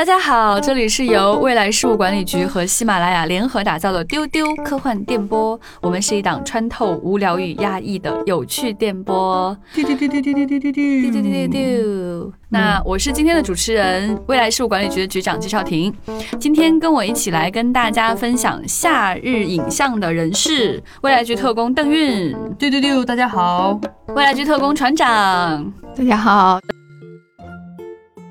[0.00, 5.60] 大家好，这里是由未来事务管理局和喜马拉雅联合打造的丢丢科幻电波。
[5.82, 9.54] 我们是一档穿透无聊与压抑的有趣电波。
[9.74, 12.32] 丢丢丢丢丢丢丢丢丢丢丢丢。
[12.48, 15.94] 那我是今天的主持人，未来事务管理局的局长季少廷。
[16.38, 22.34] 今天跟我一起来跟大家分享夏日影像的人士，未来局特工邓韵。
[22.58, 23.78] 丢丢丢，大家好。
[24.14, 26.58] 未来局特工船长，大家好。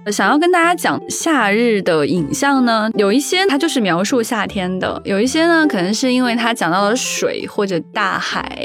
[0.07, 8.57] 想要跟大家讲夏日的影像呢，有一些它就是描述夏天的，有一些呢可能是因为它讲到了水或者大海，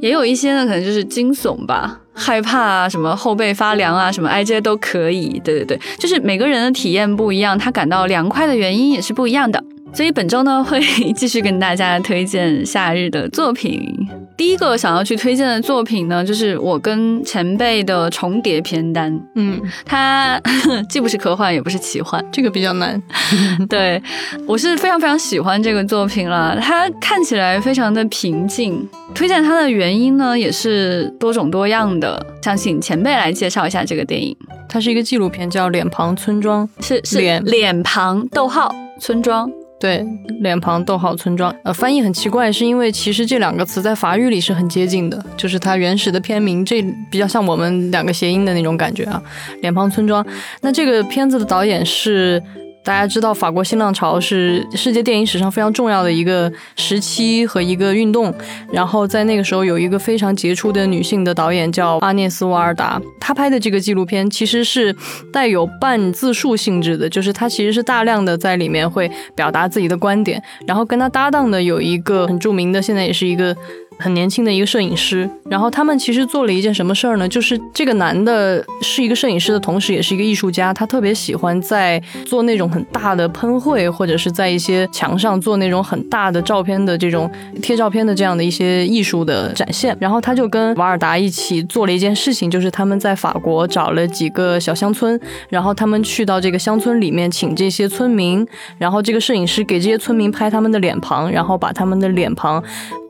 [0.00, 5.40] 也有一些呢可能就是惊悚吧，害怕啊，什么后背发凉啊，什么哎这些都可以。
[5.44, 9.62] 对对对，就是每个人的体验不一样，他感到凉快的原因也是不一样的。
[9.96, 10.78] 所以本周呢会
[11.14, 13.96] 继续跟大家推荐夏日的作品。
[14.36, 19.18] 第一个想要去推荐的作品呢，就是我跟前辈的重叠片单。
[19.36, 20.38] 嗯，它
[20.86, 23.02] 既不是科幻，也不是奇幻，这个比较难。
[23.70, 24.02] 对
[24.46, 26.58] 我是非常非常喜欢这个作品了。
[26.60, 28.86] 它看起来非常的平静。
[29.14, 32.22] 推荐它的原因呢，也是多种多样的。
[32.42, 34.36] 想请前辈来介绍一下这个电影。
[34.68, 39.50] 它是一个纪录片，叫《脸庞村庄》，是是脸脸庞逗号村庄。
[39.78, 40.06] 对，
[40.40, 49.22] 脸庞逗号村庄，呃，翻译很奇怪，是因为其实这两个词在法语里是很接近的，就是它原始的片名，这比较像我们两个谐音的那种感觉啊，
[49.60, 50.26] 脸庞村庄。
[50.60, 52.42] 那这个片子的导演是。
[52.86, 58.32] 大家知道，法国新浪潮是世界电影史上非常重要的一个时期和一个运动。
[58.72, 64.94] 然后在那个时候，有一个非常杰出的女性的导演叫阿涅斯·瓦尔达，她拍的这个纪录片其实是
[65.32, 70.40] 带有半自述性质的，就是她其实是大量的在里面会表达自己的观点。
[70.64, 73.56] 然后跟她搭档的有一个很著名的，现在也是一个。
[73.98, 77.28] 很年轻的一个摄影师，然后他们其实做了一件什么事儿呢？
[77.28, 80.72] 就是这个男的是一个摄影师的同时，也是一个艺术家。
[80.72, 87.30] 他特别喜欢在做那种很大的喷绘，或者是在一些墙上做那种很大的照片的这种
[87.62, 89.96] 贴照片的这样的一些艺术的展现。
[90.00, 95.18] 然后他就跟瓦尔达一起做了一件事情，就是他们在法国找了几个小乡村，
[95.48, 98.46] 然后他们去到这个乡村里面，请这些村民，
[98.78, 102.62] 然后这个摄影师给这些村民拍他们的脸庞，然后把他们的脸庞。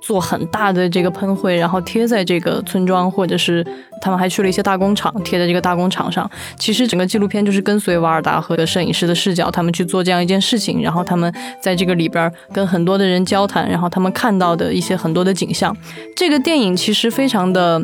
[0.06, 3.66] 做很大的这个喷绘，然后贴在这个村庄，或者是
[4.00, 6.30] 他们还去了一些大工厂，贴在这个大工厂上。
[6.56, 15.76] 其实整个纪录片就是跟随瓦尔达和摄影师的视角，他们去做这样一件事情，然后他们在这个里边跟很多的人交谈，然后他们看到的一些很多的景象。
[16.14, 17.82] 这个电影其实非常的。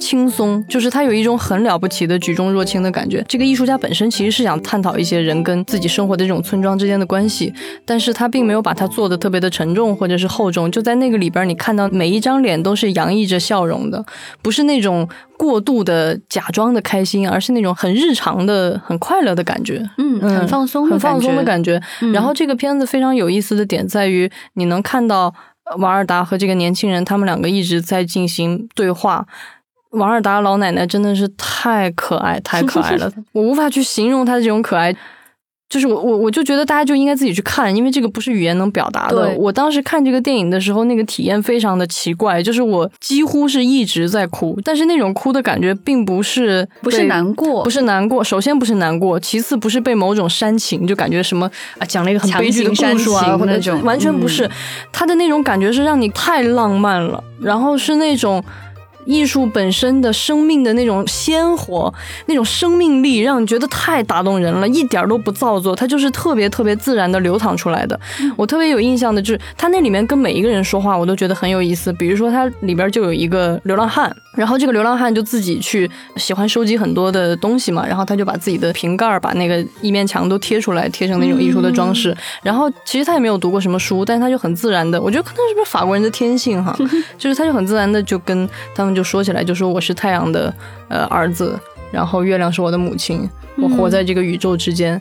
[0.00, 3.24] 轻松，就是他有一种很了不起的举重若轻的感觉。
[3.28, 7.52] 这个艺术家本身其实是想探讨一些人跟自己生活的这种村庄之间的关系，
[7.84, 10.68] 但是他并没有把它做的特别的沉重或者是厚重。
[10.72, 14.04] 就在那个里边，你看到每一张脸都是洋溢着笑容的，
[14.42, 19.82] 不是那种过度的假装的开心，而是那种很日常的、很快乐的感觉。
[19.98, 21.80] 嗯，很放松，很放松的感觉。
[22.12, 25.34] 然后这个片子非常有意思的点在于，你能看到
[25.78, 29.26] 瓦尔达和这个年轻人，他们两个一直在进行对话。
[29.90, 34.94] 瓦尔达老奶奶真的是太可爱，太可爱了， 我无法去形容她的这种可爱。
[35.68, 39.32] 就是我我我就觉得大家就应该自己去看，因为这个不是语言能表达的。
[39.38, 48.24] 我当时看这个电影的时候，那个体验非常的奇怪，就是我几乎是一直在哭，但是那种哭的感觉并不是不是难过，不是难过。
[48.24, 54.50] 首先不是难过，其次不是被某种煽情，就感觉什么啊讲了一个很悲剧的故事啊，或者完全不是。
[54.92, 58.42] 他的那种感觉是让你太浪漫了，然后是那种。
[59.04, 61.92] 艺术本身的生命的那种鲜活，
[62.26, 67.98] 那种生命力，让你觉得太打动人了，一点都不造作，它就是特别特别自然的流淌出来的。
[68.36, 71.92] 我特别有印象的就是，他那里面跟每一个人说话，我都觉得很有意思。
[71.92, 82.16] 比如说，他里边就有一个流浪汉，然后这个流浪汉就自己去喜欢收集很多的东西嘛，然后他就把自己的瓶盖儿把那个一面墙都贴出来，贴成那种艺术的装饰。
[82.42, 86.76] 然后其实他也没有读过什么书，但是他就很自然的，我觉得可能是不是法国人的天性哈，
[87.16, 88.90] 就是他就很自然的就跟他们。
[88.90, 90.52] 就说起来，就说我是太阳的
[90.88, 91.56] 呃儿子，
[91.90, 95.00] 然后月亮是我的母亲，我活在这个宇宙之间。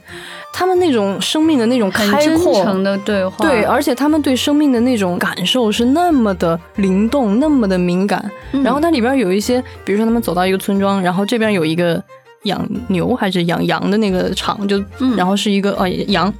[0.51, 2.05] 他们那种生命的那种开
[2.37, 8.29] 阔的对话，对，而且他们对生命的那种感受是那么的灵动，那么的敏感。
[8.63, 12.03] 然后它里边有一些，比如说他们走到一个村庄，然后这边有一个
[12.43, 14.83] 养牛还是养羊的那个场，就
[15.15, 16.33] 然后是一个呃羊，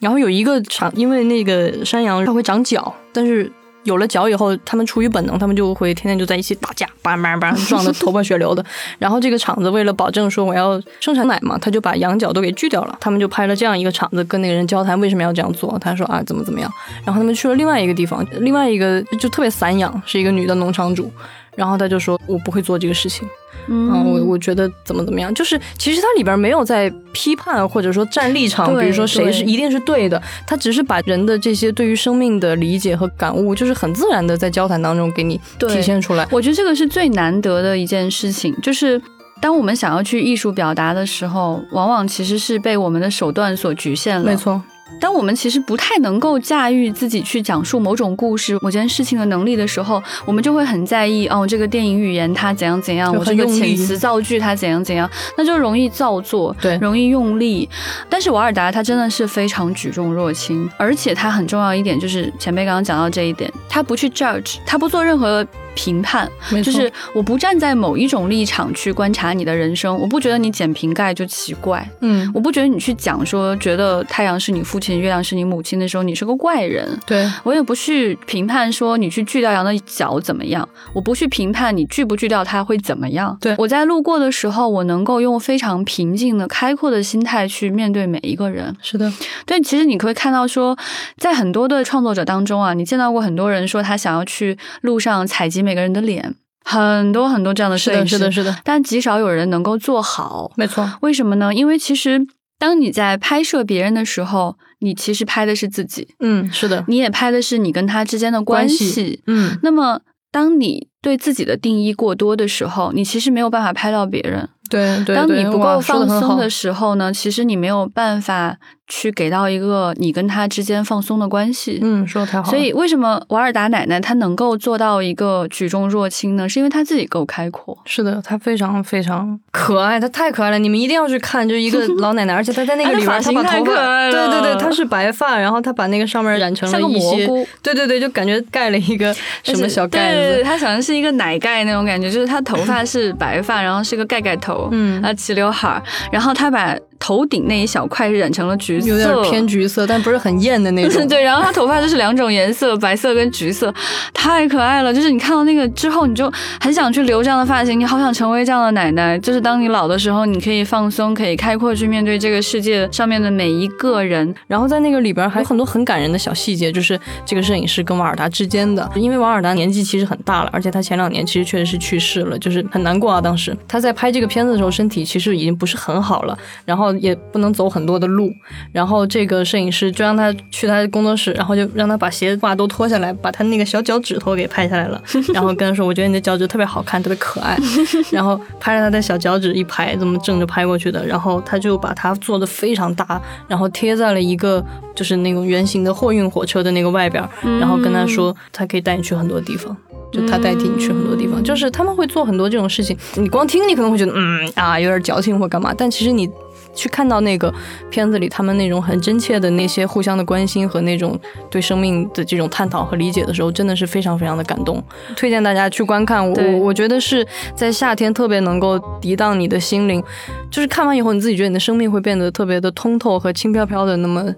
[0.00, 3.52] 然后有一个场，因为那个山羊它会长角，但是。
[3.86, 8.62] 有了脚以后，他们出于本能，他们就会天天就在一起打架，叭叭叭撞得头破血流的。
[8.98, 12.98] 然后这个厂子为了保证说我要生产奶嘛，他就把羊角都给锯掉了。
[13.00, 15.78] 他们就拍了这样一个厂子，跟那个人交谈为什么要这样做。
[15.78, 16.70] 他说啊，怎么怎么样。
[17.04, 21.10] 然后他们去了另外一个地方，另外一个就特别散养，是一个女的农场主。
[21.56, 23.26] 然后他就说我不会做这个事情。
[23.68, 36.24] 嗯嗯，我我觉得怎么怎么样，就是其实它里边没有在批判或者说站立场，比如说谁是一定是对的，他只是把人的这些对于生命的理解和感悟，就是很自然的在交谈当中给你体现出来。
[36.30, 39.00] 我觉得这个是最难得的一件事情，就是
[39.40, 44.30] 当我们想要去艺术表达的时候，往往其实是被我们的手段所局限了。
[44.30, 44.36] 没。
[44.36, 44.62] 错，
[45.00, 57.68] 当我们其实不太能够驾驭自己去讲述某种故事、某件事情的能力的时候，我们就会很在意哦，这个电影语言它怎样怎样，我这个遣词造句它怎样怎样，那就容易造作，对容易用力。
[58.08, 65.44] 但是瓦尔达他真的是非常举重若轻，而且他很重要一点就是前辈刚刚讲到这一点，他不去 judge，他不做任何
[65.76, 66.28] 评判，
[66.64, 76.98] 就是我不站在某一种立场去观察你的人生，我不觉得你捡瓶盖就奇怪，嗯，我不觉得你去讲说觉得太阳是你父亲，月亮是你母亲的时候，你是个怪人。
[77.06, 83.36] 对，我也不去评判说你去锯掉羊的脚怎么样，我不去评判你锯不锯掉它会怎么样。
[83.40, 83.54] 对。
[83.58, 88.74] 我在路过的时候，我能够用非常平静的、开阔的心态去面对每一个人。
[88.80, 89.12] 是的，
[89.44, 90.76] 对，其实你可以看到说，
[91.18, 100.52] 在很多的创作者当中啊，你见到过很多人说他想要去路上采集每个人的脸，很多很多这样的是的，摄影师，是的，是的，但极少有人能够做好。
[100.54, 101.52] 没错，为什么呢？
[101.52, 102.24] 因为其实
[102.56, 109.22] 当你在拍摄别人的时候，你其实拍的是自己，嗯，是的，你也拍的是你跟他之间的关关系。
[109.26, 114.48] 嗯，那么，当你对自己的定义过多的时候，你其实没有办法拍到别人。
[114.70, 121.78] 对对对，当你不够放松的时候呢，其实你没有办法去给到一个你跟他之间放松的关系。
[121.82, 126.48] 嗯，说的太好了，所以，为什么瓦尔达奶奶她能够做到一个举重若轻呢？
[126.48, 127.76] 是因为她自己够开阔。
[127.84, 139.12] 是的，她非常非常可爱，她太可爱了，你们一定要去看，就是一个老奶奶，而且她在那个 里边，她把头太可爱发，了对对对，她是白发，然后她把那个上面染成了蘑菇对对对，就感觉盖了一个
[139.42, 151.06] 什么小盖对，子，她好像是一个奶盖那种感觉，就是她头发是白发，然后是个盖盖头，嗯啊，齐刘海，然后她把头顶那一小块染成了橘色，有点偏橘色，但不是很艳的那种。
[151.08, 153.72] 对，然后她头发就是两种颜色，白色跟橘色，
[154.12, 154.92] 太可爱了。
[154.92, 159.18] 就是你看到那个之后，你就很想去留这样的发型，你好想成为这样的奶奶。
[159.18, 164.34] 就是当你老的时候，你可以放松，可以开阔去面对这个世界上面的每一个人。
[164.46, 173.20] 然后在那个里边还有很多很感人的小细节，就是这个摄影师跟瓦尔达之间的，因为瓦尔达年纪其实很大了，而且他前两年其实确实是去世了，就是很难过啊。
[173.20, 178.32] 当时他在拍这个片子的时候，身体其实已经不是很好了，然后也不能走很多的路，
[178.72, 185.02] 然后这个摄影师就让他去他的工作室，然后就让他把鞋袜都脱下来，把他那个小脚趾头给拍下来了，
[185.32, 187.56] 然后跟他说：“我觉得你的脚趾特别好看，特别可爱。
[188.10, 197.22] ”然后拍着他的小脚趾一排，这么正着拍过去的，然后他就把它做的非常大，然后贴在了一个就是那种圆形的货运火车的那个外边，
[197.60, 199.76] 然后跟他说他可以带你去很多地方。
[200.12, 202.96] 就他代替你去很多地方，就是他们会做很多这种事情。
[203.16, 206.30] 你光听，你可能会觉得嗯啊有点矫情或干嘛，但其实你
[206.76, 207.52] 去看到那个
[207.90, 211.18] 片子里他们那种很真切的那些互相的关心和那种
[211.50, 214.80] 对生命的这种探讨和理解的时候，真的是非常非常的感动。
[215.16, 220.02] 推荐大家去观看，我我觉得是在夏天特别能够涤荡你的心灵，
[220.50, 224.34] 就是看完以后你自己觉得你的生命会变得特别的通透和轻飘飘的，那么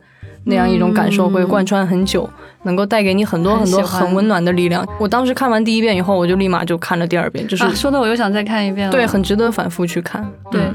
[0.49, 2.29] 那样一种感受会贯穿很久，
[2.65, 4.87] 能够带给你很多很多很温暖的力量。
[4.99, 8.93] 我当时看完第一遍以后，我就立马就看了第二遍，就是、啊，说的我又想再看一遍了。
[8.93, 10.27] 对，很值得反复去看。
[10.51, 10.75] 对嗯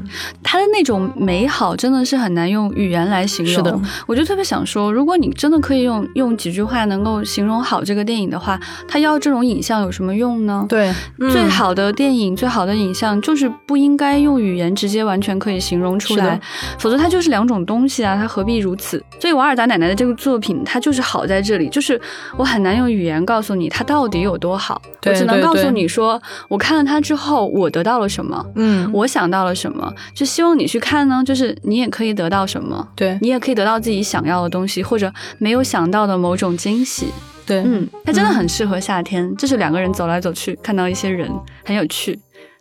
[0.64, 3.54] 的那种美好真的是很难用语言来形容。
[3.56, 3.78] 是的，
[4.08, 10.66] 我就特别想说，如果你真的可以用用几句话能够形容好这个电影的话，他要这种影像有什么用呢？
[10.70, 16.40] 对，嗯最好的电影、最好的影像，就是不应该用语言直接完全可以形容出来，
[16.78, 19.04] 否则它就是两种东西啊，它何必如此？
[19.20, 22.00] 所以瓦尔达奶奶的这个作品，它就是好在这里，就是
[22.38, 28.46] 我很难用语言告诉你它到底有多好，我只能告诉你说，我看了它之后，我得到了什么。
[28.56, 37.08] 嗯，我想到了什么，就希望你去看呢，就是你也可以得到什么，对你也可以得到自己想要的东西，或者没有想到的某种惊喜。
[37.46, 41.30] 对，嗯，它真的很适合夏天，就是两个人走来走去，看到一些人，
[41.66, 42.18] 很有趣。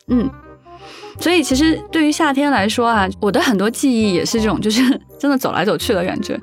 [0.09, 0.29] 嗯，
[1.21, 4.83] 所以其实对于夏天来说啊，我的很多记忆也是这种，就是
[5.19, 6.39] 真的走来走去的感觉。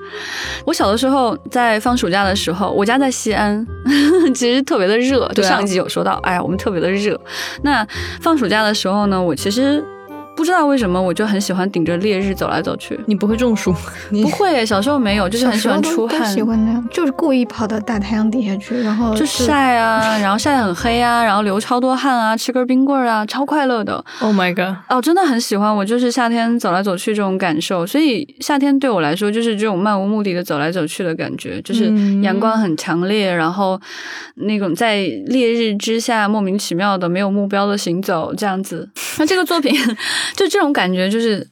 [0.65, 3.65] 我小的时候在放暑假的时候，我家在西安，
[4.33, 5.27] 其实特别的热。
[5.35, 7.19] 就上一集有说到，哎呀，我们特别的热。
[7.63, 7.85] 那
[8.21, 9.83] 放暑假的时候呢，我其实。
[10.39, 12.97] 不知道为什么我就很喜欢顶着烈日走来走去。
[13.07, 13.75] 你不会中暑？
[14.09, 24.01] 你不会，小时候没有，就是很喜欢出汗，喜欢那样，就是故意跑到大太阳底下去，然后就晒啊，然后晒得很黑啊，然后流超多汗啊，吃根冰棍啊，超快乐的。
[24.21, 24.77] Oh my god！
[24.87, 33.77] 哦，真的很喜欢，我就是夏天走来走去这种感受，所以夏天对我来说就是这种漫无目的的走来走去的感觉，就是嗯阳光很强烈，然后
[34.35, 38.87] 那种在烈日之下莫名其妙的没有目标的行走这样子。
[39.17, 39.75] 那这个作品
[40.35, 41.47] 就这种感觉，就是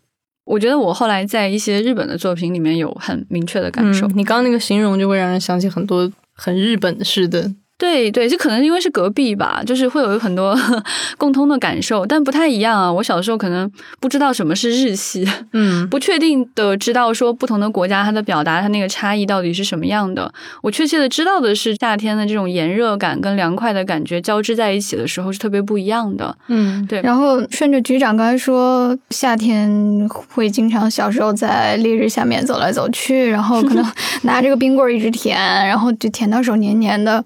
[0.45, 4.07] 我觉得我后来在一些日本的作品里面有很明确的感受。
[4.07, 7.53] 你刚刚那个形容就会让人想起很多很日本式的。
[7.77, 10.57] 对对，这可能因为是隔壁吧，就是会有很多
[11.17, 12.91] 共通的感受，但不太一样啊。
[12.91, 20.33] 我小时候可能不知道什么是日系，嗯 不确定的知道说不同的国家它的表达它那个差异到底是什么样的。
[20.63, 26.35] 我确切的知道的是夏天的这种炎热感跟凉快的感觉交织在一起的时候是特别不一样的。
[26.47, 33.85] 嗯，对，然后顺着局长刚才说，夏天会经常小时候在烈日下面走来走去，然后可能
[34.23, 37.23] 拿这个冰棍一直舔，然后就舔到手黏黏的，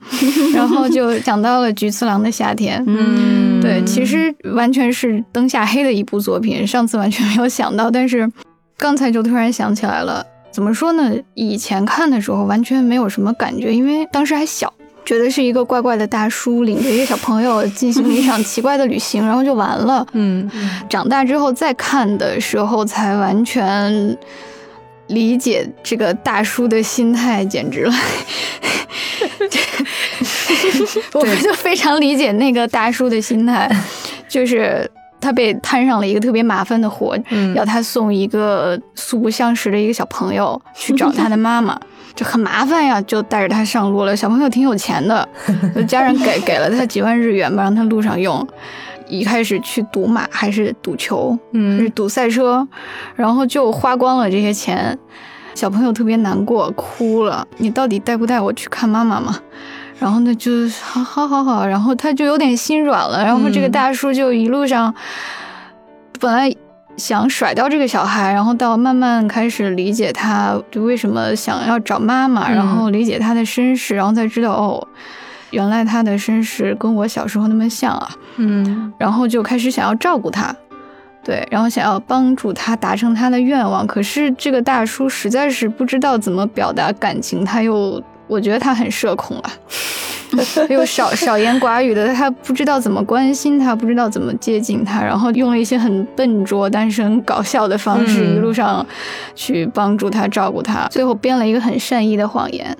[0.53, 2.83] 然后就讲到了菊次郎的夏天。
[2.87, 8.31] 嗯，对，其实完全是灯下黑的一部作品，上次完全没有想到，但是
[8.77, 10.25] 刚才就突然想起来了。
[10.51, 11.13] 怎么说呢？
[11.33, 14.73] 以前看的时候完全没有什么感觉，因为当时还小，
[15.05, 20.05] 觉得是一个怪怪的大叔领着一个小朋友进行了一场奇怪的旅行，然后就完了。
[20.11, 20.49] 嗯
[20.89, 24.17] 长大之后再看的时候，才完全
[25.07, 27.93] 理解这个大叔的心态，简直了。
[31.13, 33.69] 我就非常理解那个大叔的心态，
[34.27, 34.89] 就是
[35.19, 41.79] 他被摊上了一个特别麻烦的活，嗯要他送一个素不相识的一个小朋友去找他的妈妈。
[42.13, 44.13] 就很麻烦呀，就带着他上路了。
[44.13, 45.27] 小朋友挺有钱的，
[45.73, 48.45] 就家人给给了他几万日元吧，让他路上用。
[49.07, 52.67] 一开始去赌马还是赌球，嗯是嗯赌赛车，
[53.15, 54.97] 然后就花光了这些钱。
[55.55, 57.47] 小朋友特别难过，哭了。
[57.57, 59.39] 你到底带不带我去看妈妈嘛？
[60.01, 63.23] 然后呢，就好好好好，然后他就有点心软了。
[63.23, 64.91] 然后这个嗯大叔就一路上，
[66.19, 66.51] 本来
[66.97, 74.87] 想甩掉这个小孩，然后到慢慢开始理解他就为什么想要找妈妈，嗯然后理解他的身世，然后才知道哦，
[75.51, 78.09] 原来他的身世跟我小时候那么像啊。
[78.37, 80.55] 嗯然后就开始想要照顾他，
[81.23, 83.85] 对，然后想要帮助他达成他的愿望。
[83.85, 89.51] 可是这个大叔实在是不知道怎么表达感情，他又我觉得他很社恐啊，
[90.69, 98.35] 又少少言寡语的，他不知道怎么关心他，不知道怎么接近他，然后用了一些很笨拙但是很搞笑的方式，嗯。
[98.37, 98.85] 一路上
[99.35, 102.77] 去帮助他、照顾他，最后编了一个很善意的谎言。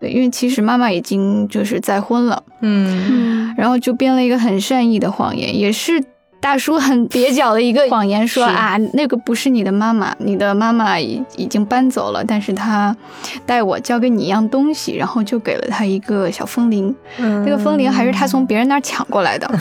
[0.00, 3.50] 对，因为其实妈妈已经就是再婚了，嗯。
[3.50, 6.02] 嗯，然后就编了一个很善意的谎言，也是
[6.40, 12.96] 大叔很蹩脚的一个谎言，说是啊，那个不是你的妈妈，你的妈妈已已经搬走了，但是她
[13.44, 19.50] 带我交给你一样东西，然后就给了他一个小风铃，嗯那个风铃还是他从别人那儿抢过来的。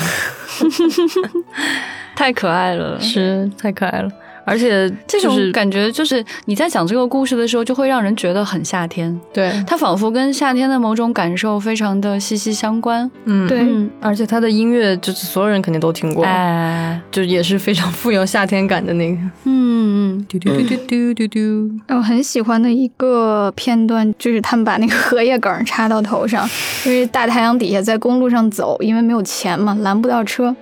[2.16, 3.00] 太可爱了。
[3.00, 4.10] 是太可爱了，
[4.48, 13.12] 而且这种感觉就是你在讲这个故事的时候，就会让人觉得很夏天，对，它仿佛跟夏天的某种感受非常的息息相关。
[13.26, 13.46] 嗯。
[13.48, 13.60] 对。
[13.60, 19.18] 嗯，而且他的音乐就是所有人肯定都听过，哎，就也是非常富有夏天感的那个。
[19.44, 26.50] 嗯嗯，嘟嘟嘟嘟嘟嘟嘟，我很喜欢的一个片段，就是他们把那个荷叶梗插到头上，
[26.86, 30.56] 因为大太阳底下在公路上走，因为没有钱嘛，拦不到车。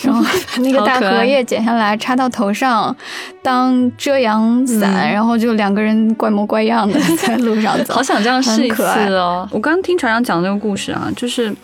[0.00, 0.30] 然后把
[0.62, 2.94] 那个大荷叶剪下来插到头上，
[3.42, 9.46] 当遮阳伞，嗯然后就两个人怪模怪样的 在路上走，好想这样试一次很可爱哦。
[9.52, 11.54] 我刚刚听船长讲这个故事啊，就是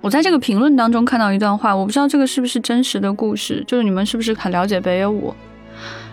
[0.00, 5.34] 我在这个评论当中看到一段话，我不知道这个是不是真实的故事，就是你们是不是很了解北野武？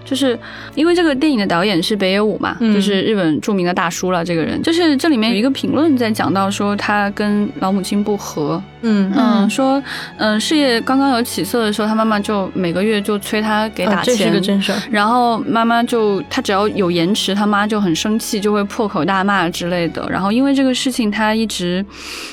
[0.06, 0.38] 就是
[0.76, 4.24] 因为这个电影的导演是北野武嘛，嗯就是日本著名的大叔了。
[4.24, 9.82] 这个人就是这里面有一个评论在讲到说他跟老母亲不和，嗯嗯，说
[10.18, 14.78] 嗯事业刚刚有起色的时候，他妈妈就每个月就催他给打啊这是钱，个真事儿。
[14.92, 20.06] 然后妈妈就她只要有延迟，他妈就很生气，就会破口大骂之类的。
[20.10, 21.84] 然后因为这个事情，他一直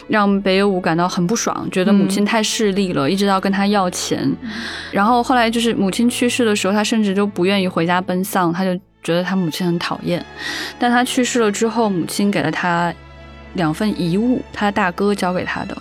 [0.09, 4.31] 让北野武感到很不爽，觉得母亲太势利了，一直要跟他要钱。
[4.91, 10.25] 然后后来就是母亲去世的时候，他甚至就不愿意回家奔丧，他就觉得他母亲很讨厌。
[10.79, 12.93] 但他去世了之后，母亲给了他
[13.55, 15.77] 两份遗物，他的大哥交给他的，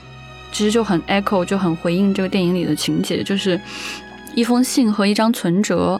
[0.52, 3.60] 其实就很 echo，就很回应这个电影里的情节，就是
[4.36, 6.00] 一封信和一张存折。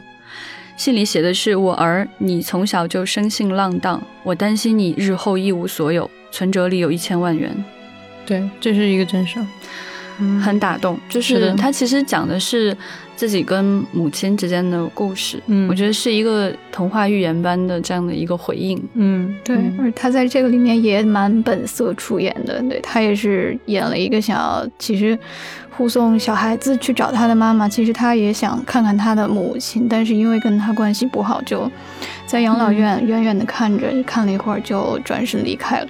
[0.76, 6.10] 信里写的是：“我儿，你从小就生性浪荡，我担心你日后一无所有。
[6.32, 7.52] 存折里有一千万元。
[8.24, 9.38] 对，这是一个真事
[10.40, 10.98] 很打动。
[11.08, 12.74] 就是是的他其实讲的是，
[13.20, 13.62] 自己跟
[13.92, 15.42] 母亲之间的故事。
[15.44, 18.82] 嗯我觉得是一个童话寓言般的这样的一个回应。
[18.94, 25.18] 嗯，对，而他在这个里面也蛮本色出演的，对他也是演了一个想要其实
[25.68, 31.70] 护送小孩子去找他的妈妈，其实他也想看看他的母亲，但是因为跟他关系不好，就
[32.24, 35.86] 在养老院远远的看着，看了一会儿就转身离开了。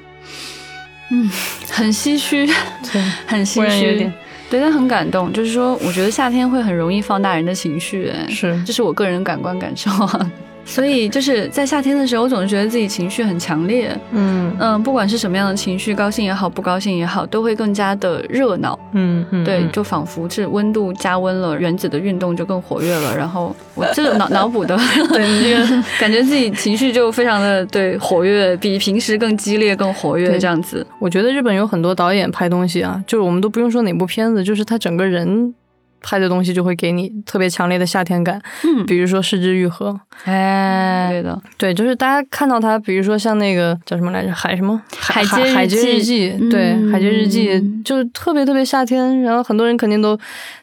[1.12, 1.30] 嗯，
[1.70, 2.44] 很唏嘘，
[2.92, 4.12] 对，很唏嘘有点。
[4.50, 5.32] 对，但很感动。
[5.32, 10.30] 就是说，我觉得夏天会很容易放大人的情绪，哎，是这是我个人感官感受啊。
[10.64, 13.96] 所以就是在夏天的时候，我总是觉得自己情绪很强烈。
[14.12, 18.78] 嗯嗯，不管是什么样的情绪，高兴也好，不高兴也好，都会更加的热闹。
[18.92, 23.16] 嗯嗯，对，嗯就仿佛是温度加温了，原子的运动就更活跃了。
[23.16, 24.78] 然后我这个脑脑补的，
[25.12, 30.86] 对你这个 感觉自己情绪就非常的对活跃，比平时更激烈、更活跃对这样子。
[30.98, 35.54] 我觉得日本有很多导演拍东西啊，就是我们都不用说哪部片子，就是他整个人
[36.02, 38.40] 拍的东西就会给你特别强烈的夏天感。
[38.64, 39.90] 嗯，比如说《失之愈合》，
[40.24, 50.18] 哎，对的，对，就是大家看到它，比如说像那个叫什么来着，海什么海街日海街日记记，对，嗯海街日记就是特别特别夏天，然后很多人肯定都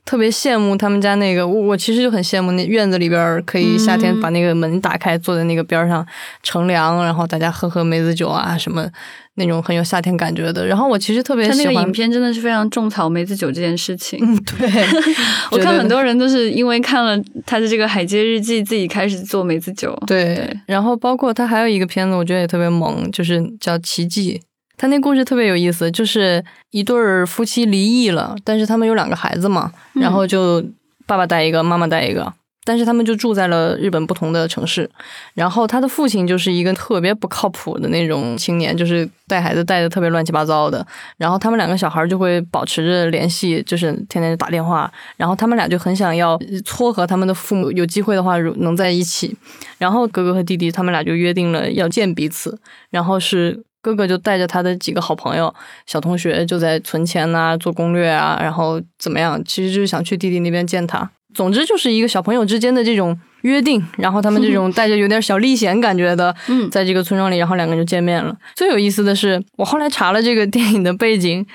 [0.05, 4.17] 特别羡慕他们家那个，我我其实就很羡慕那院子里边儿可以夏天嗯。
[4.21, 6.05] 把那个门打开，坐在那个边儿上
[6.41, 8.89] 乘凉，然后大家喝喝梅子酒啊什么
[9.37, 10.65] 那种很有夏天感觉的。
[10.67, 14.19] 然后我其实特别喜欢他那个影片真的是非常种草梅子酒这件事情。
[14.21, 14.67] 嗯，对，
[15.51, 19.97] 我看很多人都是因为看了他的这个《海街日记》，自己开始做梅子酒。
[20.05, 24.39] 对，对然后包括他还有一个片子，我觉得也特别萌，就是叫《奇迹》。
[24.79, 30.63] 他那故事特别有意思，就是一对儿夫妻离异了，但是他们有两个孩子嘛，嗯然后就
[31.07, 32.31] 爸爸带一个，妈妈带一个。
[32.67, 34.89] 但是他们就住在了日本不同的城市，
[35.33, 40.85] 然后他的父亲就是一个特别不靠谱的那种青年，就是带孩子带的特别乱七八糟的。
[41.15, 44.91] 然后他们两个小孩就会保持着联系，就是天天打电话。
[45.15, 49.33] 然后他们俩就很想要撮合他们的父母，有机会的话如能在一起。
[49.77, 52.59] 然后哥哥和弟弟他们俩就约定了要见彼此，
[52.89, 55.55] 然后是哥哥就带着他的几个好朋友、
[55.85, 61.09] 小同学就在存钱呐、做攻略啊，然后怎么样，其实就是想去弟弟那边见他。
[61.37, 68.35] 总之就是一个小朋友之间的这种约定，然后他们这种带着有点小历险感觉的， 嗯在这个村庄里，然后两个人就见面了。
[68.55, 71.45] 最有意思的是，我后来查了这个电影的背景。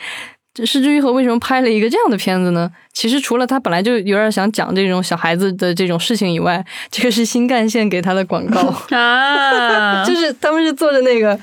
[0.54, 2.70] 这失之愈合为什么拍了一个这样的片子呢？
[2.92, 8.60] 其实除了他本来就有点想讲这种小孩子的这种事情以外，这个是新干线给他的广告，
[8.94, 11.40] 啊， 就是他们是做的那个，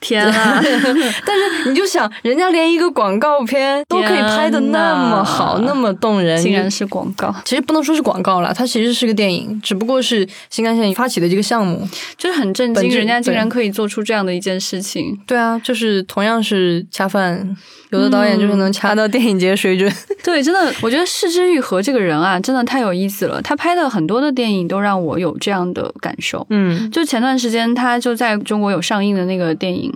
[0.00, 0.60] 天啊！
[1.26, 11.86] 但是你就想，人家连一个广告片都可以拍的那么好，那么动人，竟然是广告，其实不能说是广告了，它其实是个电影，只不过是新干线发起的这个项目。
[12.16, 15.18] 就是很震惊，人家竟然可以做出这样的一件事情。
[15.26, 17.56] 对啊，就是同样是恰饭，
[17.90, 19.90] 有的导演就是能掐到电影节水准。
[20.24, 23.40] 对，真的，我觉得释之愈合这个人啊，真的太有意思了。
[23.42, 26.46] 他拍的很多的电影都让我有这样的感受。
[26.50, 29.87] 嗯，就前段时间，他就在中国有上映的那个电影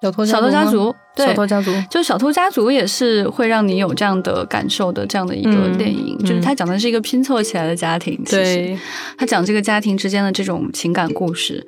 [0.00, 8.78] 小偷《小偷家族》，对小，偷家族，就《小偷家族》也是会让你有这样的感受的这样的一个嗯电影，嗯就是他讲的是一个拼凑起来的家庭，其实对，
[9.16, 11.66] 他讲这个家庭之间的这种情感故事。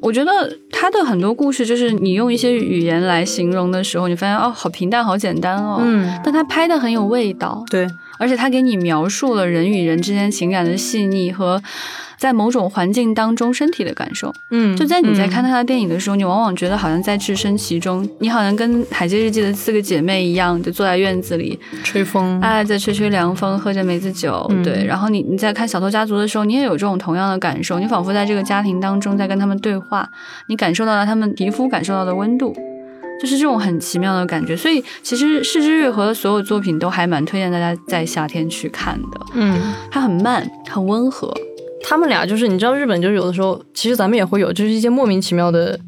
[0.00, 0.30] 我觉得
[0.70, 5.80] 他的很多故事，就是你用一些语言来形容的时候，你发现哦，好平淡，好简单哦。
[5.82, 7.88] 嗯，但他拍的很有味道，对，
[8.20, 11.60] 而且他给你描述了人与人之间情感的细腻和
[12.22, 14.32] 在某种环境当中身体的感受。
[14.50, 24.84] 嗯，就在你在嗯看他的电影的时候，你往往觉得好像在置身其中，你好像跟《海街日记》的四个姐妹一样，就坐在院子里，吹风，哎，在吹吹凉风，喝着梅子酒，嗯对。
[24.86, 30.08] 然后你你在看《小偷家族》的时候，你也有这种同样的感受，你仿佛在这个家庭当中在跟他们对话，
[30.46, 32.54] 你感受到了他们皮肤感受到的温度。
[33.20, 39.20] 就是这种很奇妙的感觉，所以其实市之愈合的所有作品都还蛮推荐大家在夏天去看的。
[39.34, 39.60] 嗯，
[39.92, 41.32] 它很慢，很温和，
[41.82, 45.78] 他们俩就是你知道，日本就是有的时候，其实咱们也会有，就是一些莫名其妙的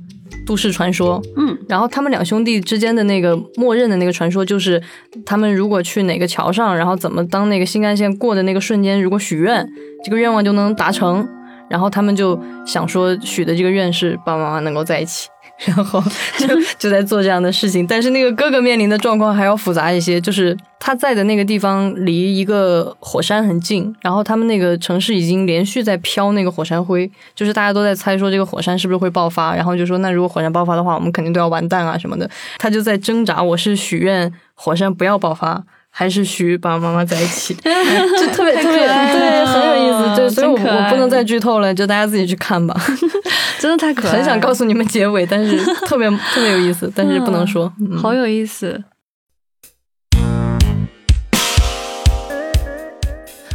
[0.47, 1.23] 都市传说。
[1.37, 4.83] 嗯，然后他们两兄弟之间的那个默认的那个传说，就是
[5.25, 9.67] 他们如果去哪个桥上，然后怎么当那个新干线过的那个瞬间，如果许愿，
[10.05, 11.27] 这个愿望就能达成。
[11.71, 16.03] 然后他们就想说许的这个愿是爸爸妈妈能够在一起，然后
[16.39, 16.47] 就
[16.79, 17.87] 就在做这样的事情。
[17.87, 32.29] 但是那个哥哥面临的状况还要复杂一些，就是他在的那个地方离一个火山很近，然后他们那个城市已经连续在飘那个火山灰，就是大家都在猜说这个火山是不是会爆发，然后就说那如果火山爆发的话，我们肯定都要完蛋啊什么的。
[32.59, 35.65] 他就在挣扎，我是许愿火山不要爆发。
[35.97, 40.17] 还是需爸爸妈妈在一起， 就特别特别对，很有意思。
[40.17, 42.75] 对，所以我我不能再剧透了，就大家自己去看吧。
[43.61, 47.73] 真的太可爱了，很想告诉你们结尾，但是 特别特别有意思，但是不能说。
[47.81, 48.83] 嗯好有意思。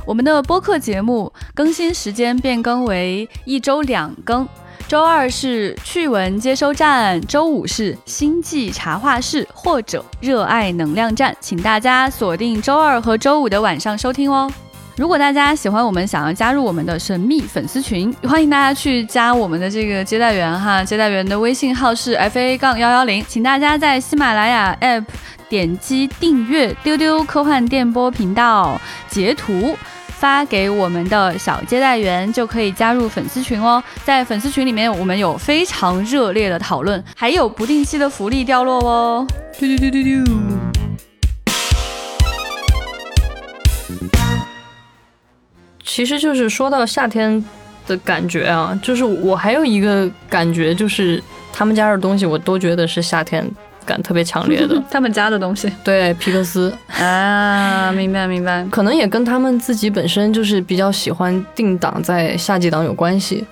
[0.07, 4.47] 我们的播客节目更新时间变更为一周两更，
[4.89, 14.51] 周二是趣闻接收站，周五是星际茶话室或者热爱能量站，请大家锁定周二和周五的晚上收听哦。
[14.95, 25.05] 如果大家喜欢我们，想要加入我们的神秘粉丝群，欢迎大家去加我们的这个接待员哈，接待员的微信号是 f a 杠幺幺零，请大家在喜马拉雅 app
[25.47, 29.77] 点击订阅丢丢科幻电波频道，截图
[30.19, 33.81] 发给我们的小接待员，就可以加入粉丝群哦。
[34.03, 39.25] 在粉丝群里面，我们有非常热烈的讨论，还有不定期的福利掉落哦。
[39.57, 40.33] 丢丢丢丢丢。
[45.81, 47.41] 其实就是说到夏天
[47.87, 53.49] 的感觉啊，就是我还有一个感觉，就是他们家的东西我都觉得是夏天
[53.89, 54.81] 感特别强烈的。
[54.91, 58.63] 他们家的东西对皮克斯，啊，明白明白。
[58.69, 63.43] 可能也跟他们自己本身就是比较喜欢定档在夏季档有关系。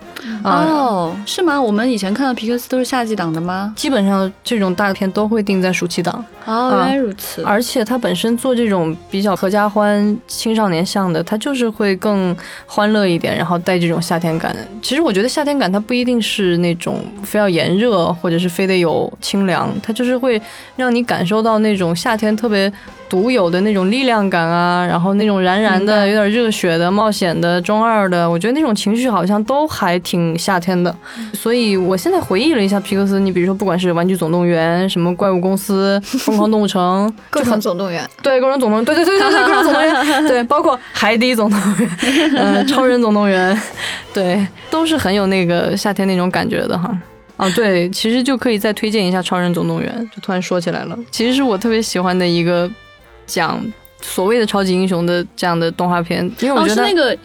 [0.43, 1.59] 啊，哦，是吗？
[1.59, 3.73] 我们以前看的皮克斯都是夏季档的吗？
[3.75, 6.23] 基本上这种大片都会定在暑期档。
[6.45, 7.41] 哦，原来如此。
[7.43, 14.55] 而且它本身做这种比较合家欢、青少年向的，它就是会更欢乐一点，然后带这种夏天感。
[14.81, 20.26] 其实我觉得夏天感它不一定是那种非要炎热，或者是非得有清凉，它就是会
[20.75, 22.71] 让你感受到那种夏天特别
[23.09, 30.93] 独有的那种力量感啊，然后那种燃燃的、有点热血的、冒险的、中二的，我觉得那种情绪好像都还挺夏天的。
[31.33, 41.89] 所以我现在回忆了一下皮克斯，你比如说不管是《玩具总动员》、什么怪物公司、疯狂动物城， 各种总动员，对，各种总动员，对对对对对，各种总动员，对，包括海底总动员，
[42.35, 43.57] 嗯、超人总动员，
[44.13, 46.95] 对，都是很有那个夏天那种感觉的哈。
[47.37, 52.69] 哦，对，其实就可以再推荐一下《超人总动员》，就突然说起来了，其实是我特别喜欢的一个
[53.25, 53.63] 讲
[54.01, 57.15] 所谓的超级英雄的这样的动画片，因为我哦，觉得是那个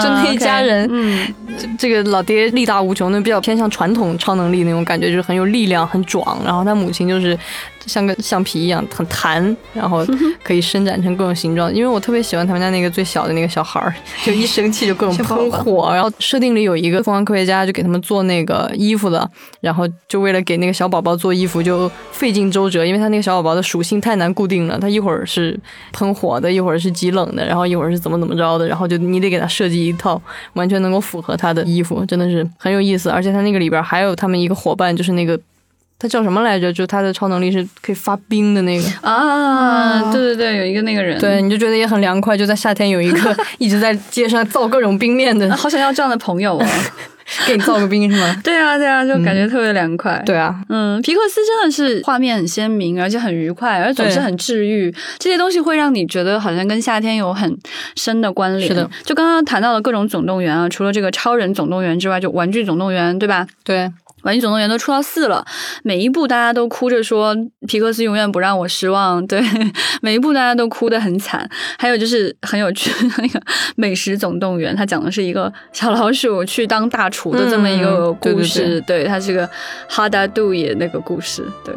[0.00, 6.40] 就那一家人嗯，这这个老爹力大无穷那，比较偏向传统超能力那种感觉，就是很有力量、很壮。
[6.44, 7.38] 然后他母亲就是
[7.86, 10.04] 像个橡皮一样很弹，然后
[10.42, 11.72] 可以伸展成各种形状。
[11.74, 15.90] 因为我特别喜欢他们家那个最小的那个小孩儿， 就一生气就各种喷火。
[15.92, 19.28] 然后设定里有一个疯狂科学家，就给他们做那个衣服的，
[19.60, 25.58] 然后就为了给那个小宝宝做衣服，就费尽周折，因为他那个小宝宝的属性太难固定了，他一会儿是
[25.92, 30.20] 喷火的，一会儿是极冷的，然后一会儿是怎么怎么着的，然后就你得给他设计一套
[30.54, 33.08] 完全能够符合他的衣服，真的是很有意思。
[33.08, 35.38] 而且他那个里边还有他们一个伙伴，就是那个
[36.00, 36.72] 他叫什么来着？
[36.72, 38.84] 就他的超能力是可以发冰的那个。
[39.02, 46.66] 啊，哦对对对，有一个那个人，对，你就觉得也很凉快，就在夏天有一个 一直在街上造各种冰面的啊，，好想要这样的朋友哦。
[47.46, 48.36] 给你造个冰是吗？
[48.42, 50.20] 对啊，对啊，就感觉特别凉快。
[50.26, 54.92] 对啊，嗯，皮克斯真的是画面很鲜明，而且很愉快，而且总是很治愈。
[55.16, 57.56] 这些东西会让你觉得好像跟夏天有很
[57.94, 58.66] 深的关联。
[58.66, 63.46] 是的，就刚刚谈到的各种总动员啊，除了这个超人总动员之外，就玩具总动员，对吧？
[63.62, 63.88] 对，
[64.22, 65.44] 玩具总动员都出到四了，
[65.82, 67.34] 每一部大家都哭着说
[67.66, 69.42] 皮克斯永远不让我失望，对，
[70.02, 71.48] 每一部大家都哭得很惨。
[71.78, 73.40] 还有就是很有趣的那个
[73.76, 79.48] 美食总动员，它讲的是一个小老鼠去当大厨的这么一个嗯对对故事，对它是个
[79.88, 81.74] 哈达杜也那个故事，对。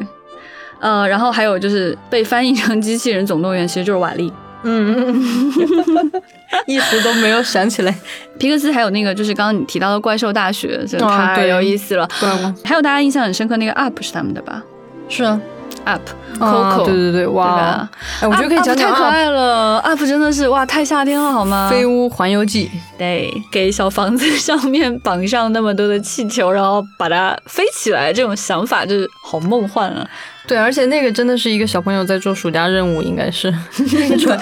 [0.79, 4.29] 呃，然后还有就是被翻译成机器人总动员，其实就是瓦力。
[4.63, 5.51] 嗯，
[6.65, 7.93] 一时都没有想起来。
[8.39, 12.07] 皮克斯还有那个就是刚刚你提到的怪兽大学，太对有意思了。
[12.63, 14.63] 还有大家印象很深刻那个 UP 是他们的吧
[15.09, 15.39] 是啊
[15.85, 15.99] ？UP
[16.39, 17.87] 啊 Coco，对对对，哇，
[18.21, 21.67] 哎，我觉得可以讲讲啊太可爱了，UP 真的是哇，太夏天了好吗？
[21.75, 22.65] 《飞屋环游记》。
[22.97, 30.07] 对，给小房子上面绑上那么多的气球，然后把它飞起来，这种想法就是好梦幻啊！
[30.45, 33.49] 对，而且那个真的是一个小朋友在做暑假任务，应该是
[34.19, 34.39] 穿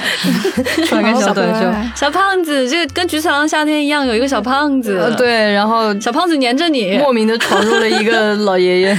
[0.86, 1.72] 穿个小短袖。
[1.96, 8.98] 小胖子，这跟菊次郎夏天一样，有一个小胖子，呃，，对，然后小胖子黏着你，莫名的闯入了一个 老爷爷。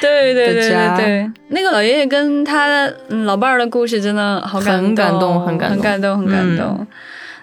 [0.00, 6.86] 对对对对对，那个老爷爷跟他嗯老伴儿的故事真的好感很感动很感动很感动，很感嗯动。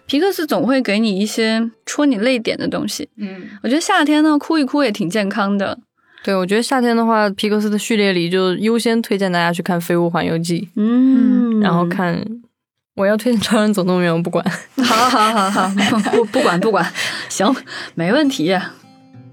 [0.06, 5.80] 皮克斯总会给你一些戳你泪点的东西，嗯，我觉得夏天呢哭一哭也挺健康的。
[6.26, 12.20] 对，我觉得夏天的话，皮克斯的序列里就优先推荐大家去看《飞屋环游记嗯》，然后看。
[12.96, 14.44] 我要推荐《超人总动员》，我不管。
[14.78, 15.70] 好好好好，
[16.12, 16.84] 不不管不管，
[17.30, 17.54] 行，
[17.94, 18.58] 没问题。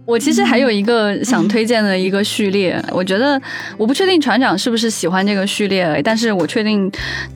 [0.04, 3.40] 我其实还有一个想推荐的一个序列，我觉得
[3.78, 6.90] 我不确定船长是不是喜欢这个序列，但是我确定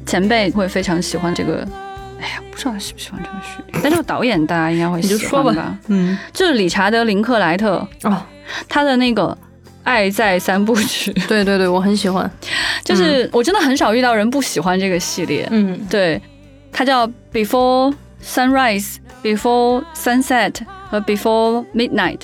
[0.05, 1.67] 前辈会非常喜欢这个。
[2.21, 8.21] 哎呀，不知道他喜不喜欢这个序列，但这个导演大家应该会你就喜欢说吧嗯，就是理查德·林克莱特哦，
[8.69, 9.39] 他的那个
[9.87, 12.29] 《爱在三部曲》， 对对对，我很喜欢。
[12.85, 15.47] 就是我真的很少遇到人不喜欢这个系列。
[15.53, 16.21] 嗯，对，
[16.73, 20.57] 它叫 Before Sunrise、Before Sunset
[20.91, 22.23] 和 Before Midnight。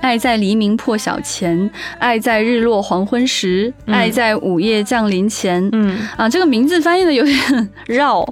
[0.00, 5.66] 爱在黎明破晓前，爱在日落黄昏时，爱在午夜降临前。
[5.70, 8.26] 嗯，啊，这个名字翻译的有点绕。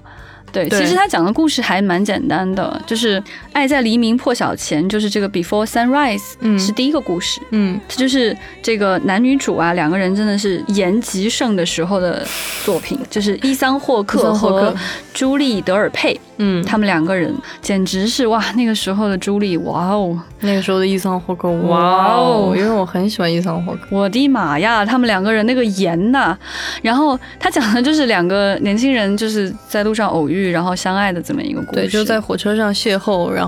[0.51, 3.23] 对，对其实他讲的故事还蛮简单的，就是
[3.59, 6.57] 爱在黎明破晓前，就是这个 Before Sunrise，嗯。
[6.57, 7.40] 是第一个故事。
[7.51, 7.81] 嗯。
[7.88, 12.25] 它就是这个男女主啊，两个人真的是颜极盛的时候的
[12.64, 14.29] 作品，就是伊桑霍伊克。
[14.38, 14.73] 和
[15.12, 23.81] 朱莉德尔佩，嗯，他们两个人简直是哇，那个时候的朱莉，哇哦，那个时候的伊桑霍克，哇哦，因为我很喜欢伊桑霍克。
[23.90, 26.38] 我的妈呀，他们两个人那个颜呐、
[26.83, 33.48] 然后他讲的就是两个年轻人就是在路上偶遇，然后相爱的这么一个故事，对，就在火车上邂逅，然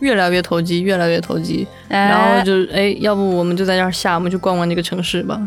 [0.00, 2.08] 越来越投机，越来越投机，哎。
[2.08, 5.40] 然后就哎，要不我们就在这儿下，我们去逛逛这个城市吧。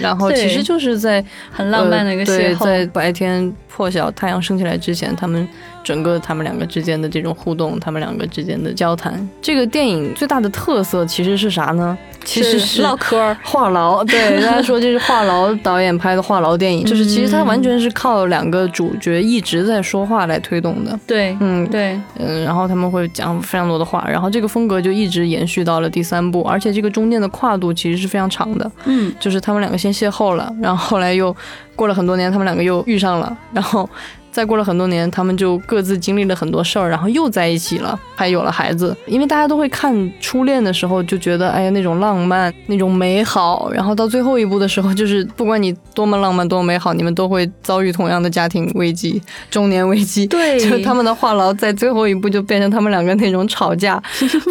[0.00, 5.46] 然后其实就是在很浪漫的一个邂逅，在白天破晓、太阳升起来之前，他们
[5.82, 9.28] 整个他们两个之间的这种互动，他们两个之间的交谈。
[9.40, 11.96] 这个电影最大的特色其实是啥呢？
[12.22, 20.98] 其实是唠嗑儿，话痨， 对大家说这是话痨导演拍的话痨电影，就是其实它完全是靠两个主角一直在说话来推动的。
[21.06, 31.34] 对嗯，对，嗯，然后他们会讲非常多的话，然后这个风格就一直延续到了第三部，而且这个中间的跨度其实是非常长的，嗯，就是他们两个先邂逅了，然后后来又
[31.74, 33.88] 过了很多年，他们两个又遇上了，然后
[34.30, 38.96] 再过了很多年，他们就各自经历了很多事儿，然后又在一起了，还有了孩子。
[39.06, 50.26] 因为大家都会看初恋的时候就觉得，哎呀那种浪漫、那种美好，然后到最后一步的时候，就是不管你多么浪漫、多么美好，你们都会遭遇同样的家庭危机、 中年危机。
[50.26, 54.00] 对就他们的话痨在最后一步就变成他们两个那种吵架，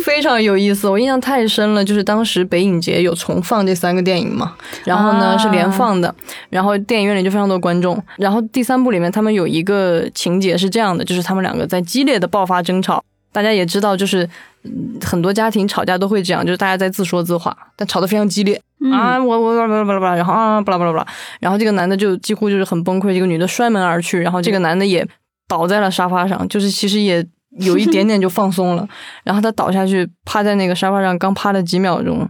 [0.03, 0.89] 非常有意思。
[0.89, 6.13] 我印象太深了，就是当时北影节有重放这三个电影嘛，然后呢、是连放的，
[6.49, 8.01] 然后电影院里就非常多观众。
[8.17, 9.68] 然后第三部里面他们有一个
[10.13, 13.03] 情节是这样的，就是他们两个在激烈的爆发争吵。
[13.31, 14.27] 大家也知道，就是
[14.63, 18.59] 嗯很多家庭吵架都会这样，就是大家在自说自话，但吵得非常激烈。
[18.81, 21.07] 嗯啊，我我巴拉巴拉巴拉，然后啊巴拉巴拉巴拉，
[21.39, 25.07] 然后这个男的就几乎就是很崩溃，这个女的摔门而去，然后这个男的也
[25.47, 27.23] 倒在了沙发上，就是其实也
[27.59, 28.87] 有一点点就放松了，
[29.23, 32.27] 然后他倒下去趴在那个沙发上，刚趴了几秒钟。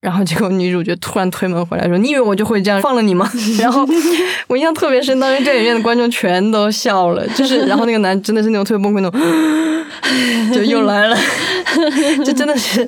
[0.00, 3.28] 然后结果女主角突然推门回来说：“你以为我就会这样放了你吗？”
[3.60, 3.84] 然后
[4.46, 9.20] 我印象特别深，当时电影院的观众全都笑了，就是然后那个男真的是那种特别崩溃那种，
[10.54, 11.16] 就又来了，
[12.24, 12.86] 就真的是，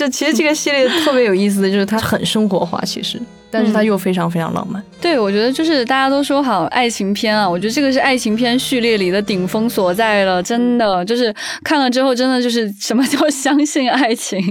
[0.00, 4.82] 就其实这个系列特别有意思的就是它很生活化，其实，但是它又非常非常浪漫。
[4.98, 14.42] 对，我觉得就是大家都说好爱情片啊，我觉得这个是爱情片序列里的顶峰所在了，真的就是看了之后，真的就是什么叫 相信爱情，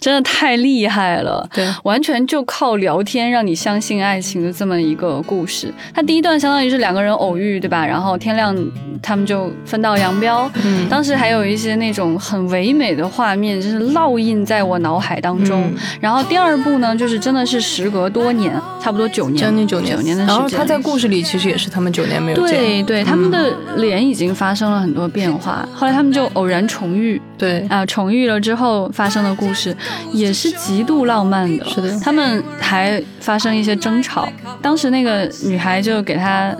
[0.00, 1.46] 真的太厉害了。
[1.52, 5.72] 对，完全就靠聊天让你相信爱情的这么一个故事。
[5.92, 7.84] 它第一段相当于是两个人偶遇，对吧？
[7.84, 8.56] 然后天亮
[9.02, 10.50] 他们就分道扬镳。
[10.64, 15.62] 嗯当时还有一些那种很唯美的画面，就是烙印在我脑海当中。
[15.62, 20.36] 嗯然后第二部呢，就是真的是时隔多年，差不多九年，将近九年，九年的时间。
[20.36, 22.56] 然后他在故事里其实也是他们九年没有见。
[22.56, 25.68] 对对，他们的脸已经发生了很多变化。
[25.74, 29.76] 后来他们就偶然重遇，对啊、重遇了之后发生的故事
[30.12, 31.64] 也是极度浪漫的。
[31.66, 34.28] 是的他们还发生一些争吵。
[34.62, 36.54] 当时那个女孩就给他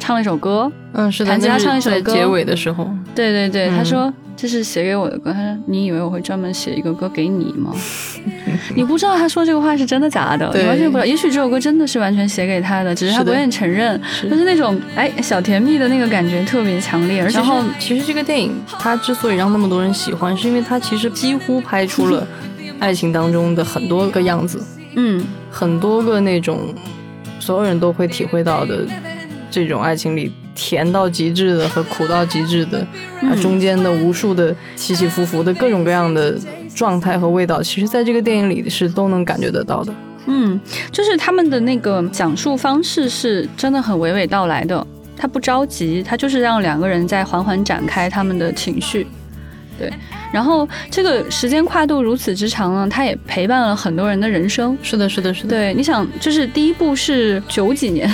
[0.00, 4.12] 唱了一首歌，嗯，是的，弹吉他唱一首歌结尾的时候，对对对，嗯他说
[4.42, 5.32] 这是写给我的歌。
[5.32, 7.72] 他说你以为我会专门写一个歌给你吗？
[8.74, 11.04] 你不知道他说这个话是真的假的，你完全不知道。
[11.04, 14.00] 也许这首歌真的是完全写给他的，只是他不愿意承认。
[14.02, 22.26] 是就是那种哎小甜蜜的那个感觉特别强烈，而且然后后其实这个电影它之所以让那么多人喜欢，是因为它其实几乎拍出了
[22.80, 24.60] 爱情当中的很多个样子，
[24.96, 26.74] 嗯很多个那种
[27.38, 28.84] 所有人都会体会到的
[29.48, 36.36] 这种爱情里甜到极致的和苦到极致的，啊嗯中间的无数的起起伏伏的各种各样的
[36.74, 39.92] 状态和味道，其实在这个电影里是都能感觉得到的。
[40.26, 40.60] 嗯，
[40.90, 44.86] 就是他们的那个讲述方式是真的很娓娓道来的，
[45.16, 49.06] 他不着急，他就是让两个人在缓缓展开他们的情绪。
[49.78, 49.90] 对，
[50.32, 54.76] 然后这个时间跨度如此之长呢，它也陪伴了很多人的人生。
[54.82, 55.48] 是的，是的，是的。
[55.48, 58.08] 对，你想，就是第一部是九几年，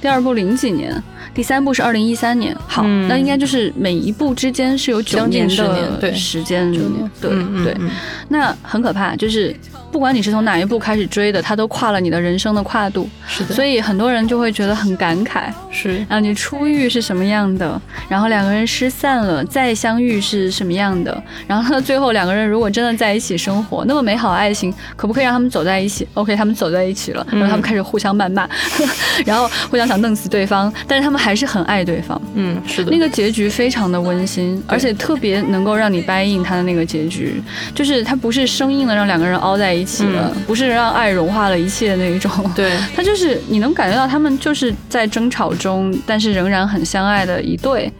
[0.00, 1.02] 第二部零几年，
[1.34, 2.56] 第三部是二零一三年。
[2.66, 6.72] 好，嗯那应该就是每一部之间是有九将近年10年对的时间。
[7.20, 7.30] 对、
[7.64, 7.90] 对，嗯
[8.28, 9.54] 那很可怕，就是
[9.90, 13.08] 不管你是从哪一步开始追的，它都跨了你的人生的跨度。
[13.26, 15.52] 是的，所以很多人就会觉得很感慨。
[15.70, 28.48] 是然后你初遇是什么样的，然后两个人失散了再相遇是什么样的，然后到，最后两个人如果真的在一起生活，那么美好爱情可不可以让他们走在一起？OK，他们走在一起了，然后他们开始互相谩骂，
[29.26, 32.20] 然后互相想弄死对方，但是他们还是很爱对方。
[32.34, 37.42] 嗯是的，那个结局非常的温馨，而且特别能够让你掰硬他的那个结局，
[37.74, 42.72] 就是他不是生硬的让两个人凹在一起了，不是让爱融化了一切那一种，对。
[42.94, 47.92] 他就是你能感觉到他们就是在争吵中，但是仍然很相爱的一对，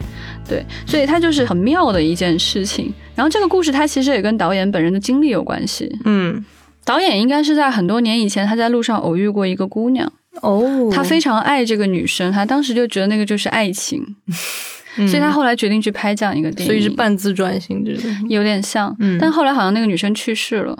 [0.47, 2.93] 对，所以它就是很妙的一件事情。
[3.15, 6.43] 然后这个故事它其实也跟导演本人的经历有关系，嗯。
[6.83, 14.03] 导演应该是在很多年以前他在路上偶遇过一个姑娘，哦，他非常爱这个女生，他当时就觉得那个就是爱情，
[14.97, 15.07] 嗯。
[15.07, 18.09] 所以他后来决定去拍这样一个电影，所以是半自传性质的。
[18.27, 19.19] 有点像，嗯。
[19.21, 20.75] 但后来好像那个女生去世了，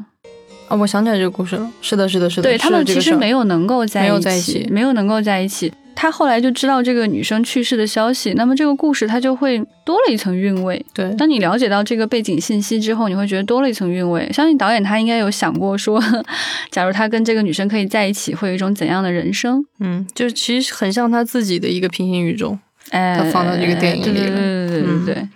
[0.71, 1.69] 哦，我想起来这个故事了。
[1.81, 2.43] 是的，是的，是的。
[2.43, 3.41] 对他们其实没有。
[3.51, 5.73] 能够在没有一起，在一起没有能够在一起。
[5.95, 10.83] 他后来就知道这个女生去世的消息，那么这个故事它就会多了一层韵味。
[10.93, 14.29] 对，当你了解到这个背景信息之后，你会觉得多了一层韵味。
[14.31, 16.01] 相信导演他应该有想过说，
[16.71, 19.65] 假如他跟这个女生可以在一起，会有一种怎样的人生？
[19.79, 22.57] 嗯，就是其实很像他自己的一个平行宇宙。
[22.91, 25.27] 哎，他放到这个电影里了对对对对对嗯对对。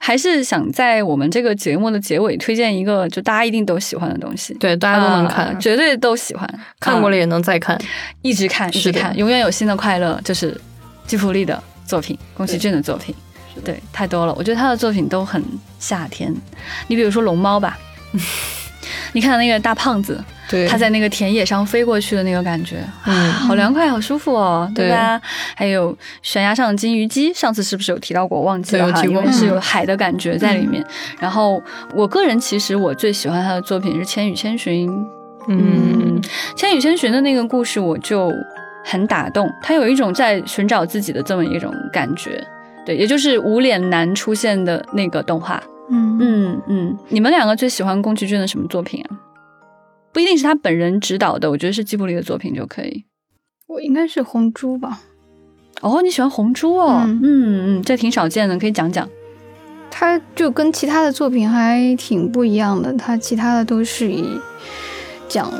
[0.00, 7.78] 还是想在我们这个节目的结尾推荐一个，就大家一定都喜欢的东西，对，大家都能看，啊绝对都喜欢，啊看过了也能再看。
[8.22, 10.20] 一直看，一直看，永远有新的快乐。
[10.24, 10.58] 就是
[11.06, 13.14] 吉卜力的作品，宫崎骏的作品，
[13.64, 14.34] 对，太多了。
[14.34, 15.42] 我觉得他的作品都很
[15.78, 16.34] 夏天。
[16.88, 17.78] 你比如说龙猫吧，
[19.12, 25.20] 你看那个大胖子，对，他在那个田野上飞过去的那个感觉，嗯好凉快，好舒服哦，对对吧？
[25.54, 28.42] 还有悬崖上的金鱼姬，上次是不是有提到过？
[28.42, 30.84] 忘记了哈，对有提过因为是有嗯海的感觉在里面。
[31.18, 31.62] 然后
[31.94, 34.88] 我个人其实我最喜欢他的作品是《千与千寻》，
[35.48, 36.20] 嗯，
[36.56, 38.32] 《千与千寻》的那个故事我就
[38.84, 42.42] 很打动，他有一种在寻找自己的这么一种感觉。
[42.84, 45.60] 对，也就是无脸男出现的那个动画。
[45.88, 49.20] 嗯嗯嗯，你们两个最喜欢宫崎骏的什么作品啊？
[50.12, 53.04] 不一定是他本人指导的，我觉得是吉卜力的作品就可以。
[53.66, 55.00] 我应该是红猪吧。
[55.82, 57.02] 哦，你喜欢红猪哦？
[57.04, 57.24] 嗯嗯
[57.78, 59.08] 嗯，这挺少见的，可以讲讲。
[59.90, 64.40] 他就跟其他的作品还挺不一样的，他其他的都是以
[65.28, 65.52] 讲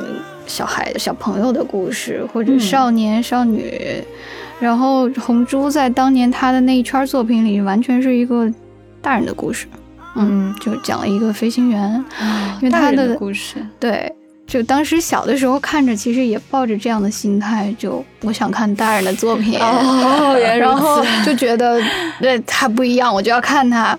[0.45, 4.03] 小孩、小朋友的故事，或者嗯少年、少女。
[4.59, 8.51] 然后红猪在当年他的那一圈作品里，完全是一个
[9.01, 9.67] 大人的故事。
[10.15, 12.03] 嗯，就讲了一个飞行员，
[12.61, 14.11] 因为他的的故事，对，
[14.47, 19.59] 就当时小的时候看着，其实也抱着这样的心态，就我想看大人的作品。
[19.59, 21.79] 哦，然后就觉得
[22.19, 23.97] 对他不一样，我就要看他。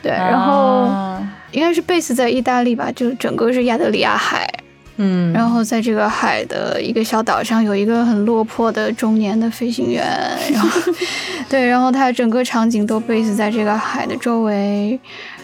[0.00, 4.48] 对，然后啊应该是 base 在意大利吧，就整个是亚得里亚海，
[4.96, 10.06] 嗯，然后在这个海的一个小岛上有一个很落魄的中年的飞行员，
[10.52, 10.80] 然后
[11.50, 14.98] 对，然后他整个场景都 base 在这个海的周围，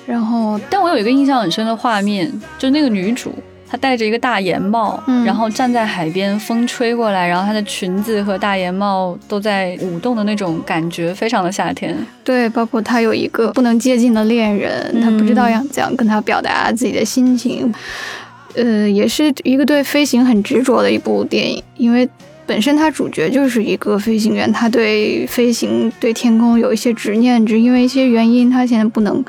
[0.06, 3.34] 然后但我有一个印象很深的画面，就是那个女主，
[3.68, 11.96] 她戴着一个大檐帽，嗯然后站在海边，风吹过来，然后她的裙子和大檐帽都在舞动的那种感觉，非常的夏天。
[12.22, 17.72] 对，包括她有一个不能接近的恋人，她不知道嗯要怎样跟他表达自己的心情。
[18.54, 22.08] 呃，也是一个对飞行很执着的一部电影，因为
[22.46, 29.24] 本身他主角就是一个飞行员，他对飞行、对天空有一些执念，只因为一些原因，他现在不能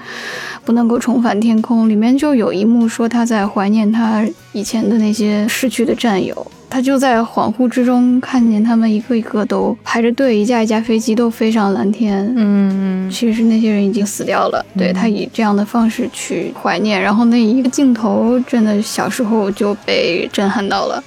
[0.63, 1.87] 不能够重返天空。
[1.87, 12.25] 里面就有一幕说他在怀念他以前的那些逝去的战友，他就在恍惚之中看见他们一个一个都排着队，一架一架飞机都飞上蓝天。
[12.35, 21.01] 嗯嗯其实那些人已经死掉了，对他以这样的方式去怀念，然后那一个镜头真的小时候就被震撼到了。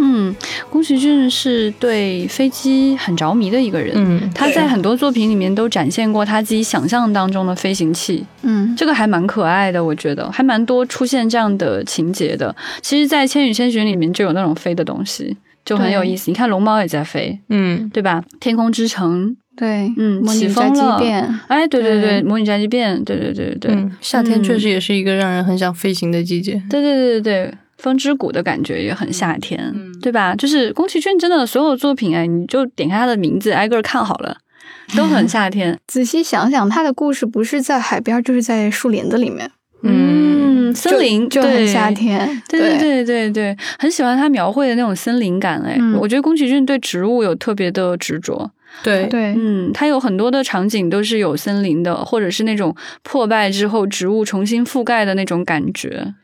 [0.00, 0.34] 嗯，
[0.70, 3.92] 宫崎骏是对飞机很着迷的一个人。
[3.96, 12.54] 嗯，他在很多作品里面都展现过他自己想象当中的飞行器，嗯，这个还蛮可爱的，我觉得还蛮多出现这样的情节的。
[12.80, 16.30] 其实，在《千与千寻》里面就有那种飞的东西，就很有意思。
[16.30, 17.88] 你看龙猫也在飞，嗯。
[17.92, 18.22] 对吧？
[18.40, 20.74] 天空之城，对，嗯模拟起风了。
[20.74, 22.22] 宅急便，哎，对对对，对。
[22.22, 26.62] 模拟宅急便，对对对对对，嗯，夏天确实也是一个让人很想飞行的季节。
[26.70, 30.34] 对对对对对，风之谷的感觉也很夏天，对吧？
[30.36, 34.36] 就是宫崎骏真的所有作品，哎，你就点开他的名字，挨个看好了，
[34.96, 35.78] 都很夏天。
[35.86, 39.50] 仔细想想，他的故事不是在海边，就是在树林子里面，
[39.82, 42.42] 嗯，森林就就很夏天。
[42.48, 45.60] 对对对对对，很喜欢他描绘的那种森林感。
[45.62, 48.50] 哎、嗯我觉得宫崎骏对植物有特别的执着。
[48.84, 56.14] 对，对嗯，他有很多的场景都是有森林的，或者是那种破败之后植物重新覆盖的那种感觉。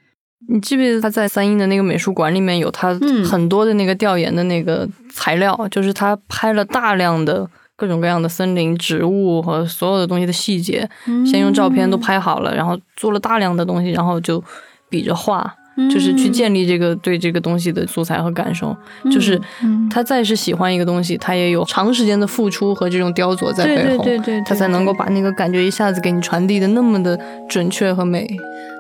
[0.49, 3.25] 你记不记得他在三英的那个美术馆里面有他嗯。
[3.25, 10.89] 很多的那个调研的那个材料，就是他拍了大量的各种各样的森林、植物和所有的东西的细节，
[11.31, 14.43] 先用照片都拍好了，然后做了大量的东西，然后就
[14.89, 15.53] 比着画，
[15.91, 18.75] 就是去建立这个对这个东西的素材和感受。
[19.11, 27.19] 就是嗯他再是喜欢一个东西，他也有长时间的付出和这种雕琢在背后，对对，他才能够把那个感觉一下子给你传递的那么的
[27.49, 28.27] 准确和美。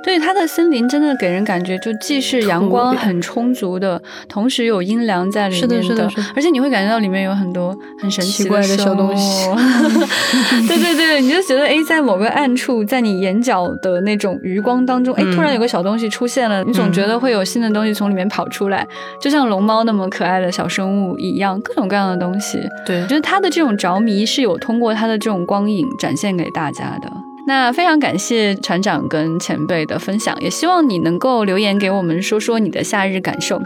[0.06, 6.26] 对它的森林真的给人感觉，就既是阳光很充足的，同时有阴凉在里面是的是的是的。
[6.36, 9.56] 而且你会感觉到里面有很多很神奇奇怪的小东西物。
[10.68, 18.86] 对对对，你就觉得哎，在某个暗处，在你眼角的那种余光当中，哎，嗯突然有个小东西出现了，你总觉得会有新的东西从里面跑出来，
[19.20, 22.60] 就像龙猫那么可爱的小生物一样，各种各样的东西。
[22.86, 23.02] 对。
[23.02, 27.10] 我觉得它的这种着迷是有通过它的这种光影展现给大家的。
[27.46, 33.62] 那非常感谢船长跟前辈的分享，也希望你能够留言给我们说说你的夏日感受。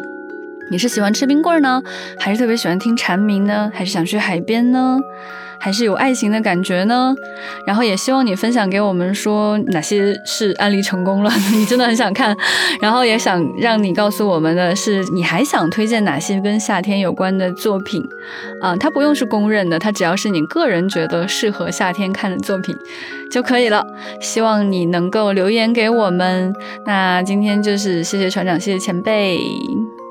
[0.71, 1.83] 你是喜欢吃冰棍儿呢，
[2.18, 4.99] 还是特别喜欢听蝉鸣呢，还是想去海边呢？
[5.62, 7.14] 还是有爱情的感觉呢？
[7.66, 12.35] 然后也希望你分享给我们说哪些是案例成功了， 你真的很想看。
[12.81, 18.03] 然后也想让你告诉我们的是，你还想推荐哪些跟夏天有关的作品？
[18.62, 22.75] 啊、它不用是公认的，它只要是你个人觉得适合夏天看的作品
[23.31, 23.87] 就可以了。
[24.18, 26.55] 希望你能够留言给我们。
[26.87, 29.39] 那今天就是谢谢船长，谢谢前辈。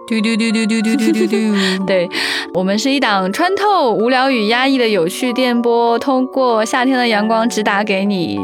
[0.09, 1.85] 嘟嘟嘟嘟嘟嘟嘟嘟嘟。
[1.85, 2.09] 对
[2.55, 8.39] 我们是一档穿透无聊与压抑的有趣电波，通过夏天的阳光直达给你。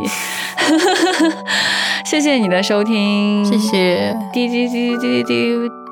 [2.06, 4.16] 谢谢你的收听，谢谢。
[4.32, 5.85] 滴滴滴滴滴滴。